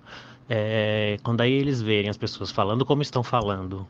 É, 0.51 1.17
quando 1.23 1.41
aí 1.41 1.53
eles 1.53 1.81
verem 1.81 2.11
as 2.11 2.19
pessoas 2.19 2.51
falando 2.51 2.85
como 2.85 3.01
estão 3.01 3.23
falando 3.23 3.89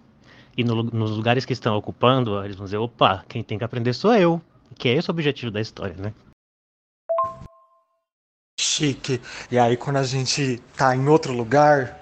e 0.57 0.63
no, 0.63 0.85
nos 0.85 1.11
lugares 1.11 1.45
que 1.45 1.53
estão 1.53 1.77
ocupando, 1.77 2.41
eles 2.45 2.55
vão 2.55 2.67
dizer: 2.67 2.77
opa, 2.77 3.25
quem 3.29 3.43
tem 3.43 3.59
que 3.59 3.65
aprender 3.65 3.93
sou 3.95 4.15
eu. 4.15 4.41
Que 4.79 4.89
é 4.89 4.93
esse 4.95 5.11
o 5.11 5.13
objetivo 5.13 5.51
da 5.51 5.61
história, 5.61 5.95
né? 5.97 6.13
Chique. 8.59 9.21
E 9.51 9.59
aí 9.59 9.77
quando 9.77 9.97
a 9.97 10.05
gente 10.05 10.59
tá 10.77 10.95
em 10.95 11.09
outro 11.09 11.33
lugar, 11.33 11.99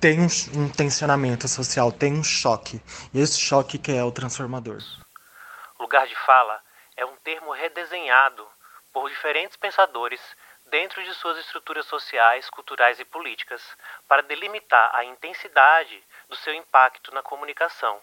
tem 0.00 0.20
um, 0.20 0.26
um 0.60 0.68
tensionamento 0.68 1.46
social, 1.46 1.92
tem 1.92 2.12
um 2.12 2.24
choque. 2.24 2.80
E 3.14 3.20
esse 3.20 3.40
choque 3.40 3.78
que 3.78 3.92
é 3.92 4.02
o 4.02 4.10
transformador. 4.10 4.78
Lugar 5.78 6.06
de 6.06 6.16
fala 6.26 6.60
é 6.96 7.04
um 7.04 7.16
termo 7.22 7.52
redesenhado 7.52 8.46
por 8.92 9.08
diferentes 9.08 9.56
pensadores 9.56 10.20
dentro 10.66 11.02
de 11.04 11.14
suas 11.14 11.38
estruturas 11.38 11.86
sociais, 11.86 12.48
culturais 12.50 12.98
e 12.98 13.04
políticas, 13.04 13.62
para 14.08 14.22
delimitar 14.22 14.90
a 14.94 15.04
intensidade 15.04 16.02
do 16.28 16.36
seu 16.36 16.54
impacto 16.54 17.12
na 17.14 17.22
comunicação, 17.22 18.00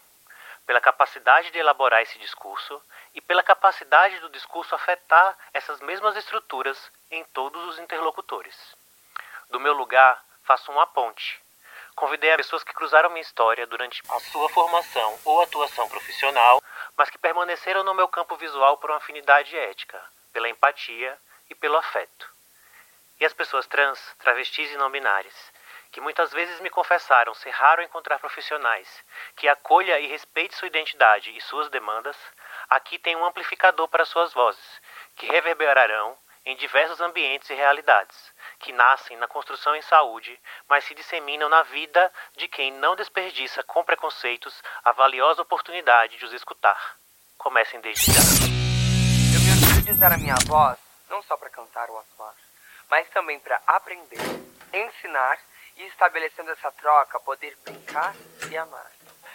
pela 0.70 0.80
capacidade 0.80 1.50
de 1.50 1.58
elaborar 1.58 2.04
esse 2.04 2.20
discurso 2.20 2.80
e 3.16 3.20
pela 3.20 3.42
capacidade 3.42 4.20
do 4.20 4.30
discurso 4.30 4.76
afetar 4.76 5.36
essas 5.52 5.82
mesmas 5.82 6.16
estruturas 6.16 6.92
em 7.10 7.24
todos 7.34 7.60
os 7.70 7.79
interlocutores. 7.79 8.55
Do 9.50 9.60
meu 9.60 9.74
lugar, 9.74 10.24
faço 10.44 10.72
uma 10.72 10.86
ponte. 10.86 11.42
Convidei 11.96 12.32
a 12.32 12.38
pessoas 12.38 12.64
que 12.64 12.72
cruzaram 12.72 13.10
minha 13.10 13.24
história 13.24 13.66
durante 13.66 14.03
a 14.10 14.20
sua 14.20 14.48
formação 14.50 15.20
ou 15.25 15.42
atuação 15.42 15.90
profissional, 15.90 16.62
mas 16.96 17.10
que 17.10 17.18
permaneceram 17.18 17.84
no 17.84 17.96
meu 17.96 18.08
campo 18.08 18.36
visual 18.36 18.77
por 18.77 18.92
uma 18.92 18.98
afinidade 18.98 19.58
ética, 19.58 20.00
pela 20.32 20.50
empatia 20.50 21.18
e 21.50 21.55
pelo 21.55 21.77
afeto. 21.77 22.29
E 23.20 23.25
as 23.25 23.34
pessoas 23.34 23.66
trans, 23.66 24.00
travestis 24.20 24.72
e 24.72 24.77
não 24.77 24.92
binárias, 24.92 25.51
que 25.92 26.02
muitas 26.02 26.32
vezes 26.32 26.60
me 26.60 26.70
confessaram 26.70 27.34
ser 27.34 27.50
raro 27.50 27.82
encontrar 27.82 28.20
profissionais 28.20 28.88
que 29.36 29.48
acolha 29.48 30.00
e 30.00 30.08
respeite 30.08 30.56
sua 30.56 30.68
identidade 30.68 31.36
e 31.36 31.42
suas 31.42 31.70
demandas, 31.70 32.16
aqui 32.70 33.00
tem 33.00 33.16
um 33.16 33.25
amplificador 33.25 33.88
para 33.88 34.06
suas 34.06 34.34
vozes, 34.34 34.82
que 35.16 35.25
reverberarão 35.25 36.18
em 36.46 36.56
diversos 36.56 37.00
ambientes 37.02 37.50
e 37.50 37.54
realidades, 37.54 38.16
que 38.60 38.72
nascem 38.72 39.18
na 39.18 39.28
construção 39.28 39.75
em 39.75 39.82
saúde, 39.82 40.40
mas 40.68 40.84
se 40.84 40.96
disseminam 40.96 41.50
na 41.50 41.64
vida 41.64 42.12
de 42.36 42.48
quem 42.48 42.72
não 42.74 42.96
desperdiça 42.96 43.62
com 43.64 43.84
preconceitos 43.84 44.64
a 44.84 44.92
valiosa 44.92 45.42
oportunidade 45.42 46.18
de 46.18 46.25
os 46.25 46.34
escutar. 46.34 46.96
Comecem 47.38 47.80
desde 47.82 48.12
já. 48.12 48.20
Eu 49.34 49.42
me 49.42 49.52
orgulho 49.52 49.82
de 49.84 49.92
usar 49.92 50.14
a 50.14 50.18
minha 50.18 50.36
voz 50.48 50.78
não 51.10 51.22
só 51.24 51.36
para 51.36 51.50
cantar 51.50 51.90
ou 51.90 52.00
atuar, 52.00 52.34
mas 52.90 53.10
também 53.10 53.40
para 53.40 53.62
aprender, 53.68 54.20
ensinar 54.74 55.40
e 55.79 55.87
estabelecendo 55.87 56.51
essa 56.51 56.70
troca, 56.74 57.20
poder 57.22 57.57
brincar 57.63 58.13
e 58.51 58.57
amar. 58.57 58.92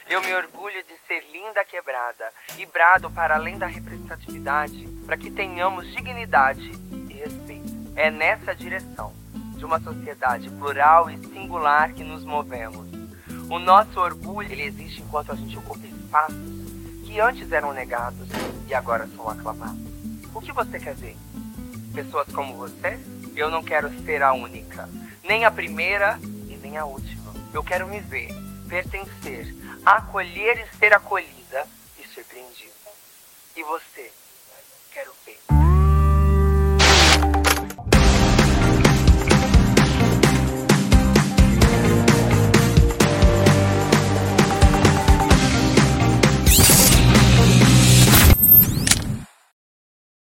Eu 0.07 0.21
me 0.21 0.35
orgulho 0.35 0.83
de 0.85 0.95
ser 1.07 1.25
linda 1.33 1.65
quebrada 1.65 2.31
e 2.59 2.67
brado 2.67 3.11
para 3.11 3.37
além 3.37 3.57
da 3.57 3.67
representatividade, 3.67 4.87
para 5.07 5.17
que 5.17 5.31
tenhamos 5.31 5.91
dignidade 5.95 6.71
e 7.09 7.15
respeito. 7.15 7.73
É 7.97 8.11
nessa 8.11 8.55
direção 8.55 9.15
de 9.57 9.65
uma 9.65 9.81
sociedade 9.81 10.51
plural 10.51 11.09
e 11.09 11.17
singular 11.29 11.95
que 11.95 12.05
nos 12.05 12.23
movemos. 12.23 12.87
O 13.49 13.59
nosso 13.59 13.99
orgulho 13.99 14.53
ele 14.53 14.65
existe 14.65 15.01
enquanto 15.01 15.33
a 15.33 15.37
gente 15.37 15.57
ocupa 15.57 15.87
espaços 15.87 16.55
que 17.07 17.19
antes 17.19 17.51
eram 17.51 17.73
negados 17.73 18.29
e 18.69 18.75
agora 18.75 19.07
são 19.17 19.31
aclamados. 19.31 19.81
O 20.35 20.41
que 20.43 20.53
você 20.53 20.79
quer 20.79 20.95
ver? 20.95 21.17
Pessoas 21.95 22.31
como 22.35 22.55
você? 22.57 23.01
Eu 23.35 23.51
não 23.51 23.63
quero 23.63 23.89
ser 24.05 24.23
a 24.23 24.35
única, 24.35 24.89
nem 25.23 25.47
a 25.47 25.51
primeira 25.51 26.19
e 26.75 26.77
nem 26.77 26.77
a 26.77 26.85
última. 26.85 27.33
Eu 27.53 27.63
quero 27.63 27.87
me 27.87 28.01
ver, 28.01 28.29
pertencer, 28.69 29.55
acolher 29.87 30.59
e 30.59 30.77
ser 30.77 30.93
acolhida 30.93 31.67
e 31.99 32.07
surpreendida. 32.09 32.73
E 33.57 33.63
você? 33.63 34.11
Quero 34.93 35.13
ver. 35.25 35.39